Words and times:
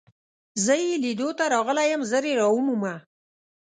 زه 0.63 0.73
يې 0.83 0.93
لیدو 1.03 1.29
ته 1.37 1.43
راغلی 1.53 1.85
یم، 1.91 2.01
ژر 2.09 2.23
يې 2.29 2.33
را 2.39 2.47
ومومه. 2.51 2.93